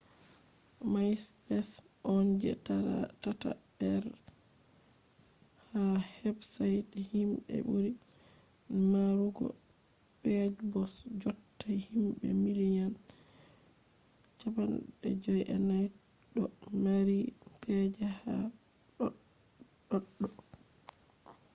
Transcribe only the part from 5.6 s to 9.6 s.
ha websaits himɓe ɓuri marugo